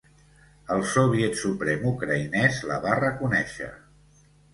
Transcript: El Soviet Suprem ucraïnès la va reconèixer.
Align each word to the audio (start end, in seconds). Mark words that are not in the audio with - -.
El 0.75 0.79
Soviet 0.93 1.35
Suprem 1.41 1.85
ucraïnès 1.89 2.57
la 2.71 2.79
va 2.87 2.95
reconèixer. 3.01 3.69